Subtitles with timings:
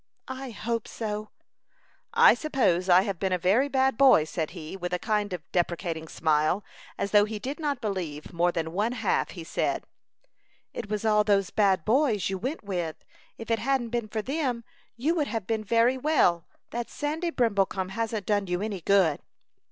[0.27, 1.29] "I hope so."
[2.11, 5.43] "I suppose I have been a very bad boy," said he, with a kind of
[5.51, 6.63] deprecating smile,
[6.97, 9.83] as though he did not believe more than one half he said.
[10.73, 13.05] "It was all those bad boys you went with;
[13.37, 14.63] if it hadn't been for them,
[14.97, 16.47] you would have done very well.
[16.71, 19.19] That Sandy Brimblecom hasn't done you any good."